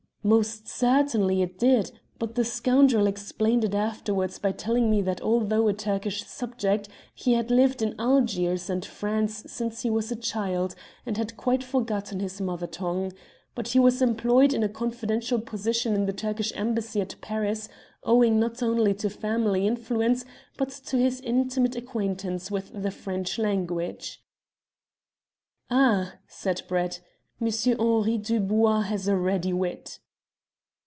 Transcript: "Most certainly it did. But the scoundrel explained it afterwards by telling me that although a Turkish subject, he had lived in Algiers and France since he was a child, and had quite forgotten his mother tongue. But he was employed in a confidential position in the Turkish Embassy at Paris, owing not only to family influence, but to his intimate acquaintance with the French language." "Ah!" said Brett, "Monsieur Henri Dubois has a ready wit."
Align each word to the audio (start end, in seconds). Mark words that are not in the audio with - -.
"Most 0.23 0.67
certainly 0.67 1.41
it 1.41 1.57
did. 1.57 1.99
But 2.19 2.35
the 2.35 2.45
scoundrel 2.45 3.07
explained 3.07 3.63
it 3.63 3.73
afterwards 3.73 4.37
by 4.37 4.51
telling 4.51 4.87
me 4.91 5.01
that 5.01 5.19
although 5.19 5.67
a 5.67 5.73
Turkish 5.73 6.27
subject, 6.27 6.87
he 7.15 7.33
had 7.33 7.49
lived 7.49 7.81
in 7.81 7.99
Algiers 7.99 8.69
and 8.69 8.85
France 8.85 9.43
since 9.47 9.81
he 9.81 9.89
was 9.89 10.11
a 10.11 10.15
child, 10.15 10.75
and 11.07 11.17
had 11.17 11.35
quite 11.37 11.63
forgotten 11.63 12.19
his 12.19 12.39
mother 12.39 12.67
tongue. 12.67 13.13
But 13.55 13.69
he 13.69 13.79
was 13.79 13.99
employed 13.99 14.53
in 14.53 14.61
a 14.61 14.69
confidential 14.69 15.41
position 15.41 15.95
in 15.95 16.05
the 16.05 16.13
Turkish 16.13 16.53
Embassy 16.55 17.01
at 17.01 17.15
Paris, 17.19 17.67
owing 18.03 18.39
not 18.39 18.61
only 18.61 18.93
to 18.93 19.09
family 19.09 19.65
influence, 19.65 20.23
but 20.55 20.69
to 20.69 20.97
his 20.99 21.19
intimate 21.21 21.75
acquaintance 21.75 22.51
with 22.51 22.69
the 22.83 22.91
French 22.91 23.39
language." 23.39 24.23
"Ah!" 25.71 26.19
said 26.27 26.61
Brett, 26.67 27.01
"Monsieur 27.39 27.75
Henri 27.79 28.19
Dubois 28.19 28.81
has 28.81 29.07
a 29.07 29.15
ready 29.15 29.51
wit." 29.51 29.97